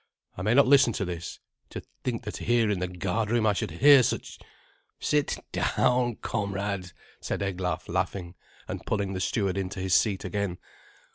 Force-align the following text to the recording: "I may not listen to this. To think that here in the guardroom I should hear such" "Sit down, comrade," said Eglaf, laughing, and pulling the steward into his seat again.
"I 0.35 0.41
may 0.41 0.55
not 0.55 0.65
listen 0.65 0.93
to 0.93 1.05
this. 1.05 1.37
To 1.69 1.81
think 2.03 2.23
that 2.23 2.37
here 2.37 2.71
in 2.71 2.79
the 2.79 2.87
guardroom 2.87 3.45
I 3.45 3.53
should 3.53 3.69
hear 3.69 4.01
such" 4.01 4.39
"Sit 4.99 5.37
down, 5.51 6.15
comrade," 6.15 6.91
said 7.19 7.43
Eglaf, 7.43 7.87
laughing, 7.87 8.33
and 8.67 8.83
pulling 8.87 9.13
the 9.13 9.19
steward 9.21 9.59
into 9.59 9.79
his 9.79 9.93
seat 9.93 10.25
again. 10.25 10.57